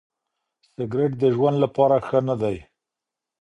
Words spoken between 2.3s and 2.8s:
دی.